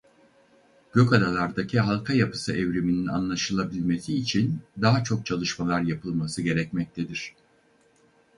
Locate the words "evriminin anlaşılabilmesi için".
2.53-4.59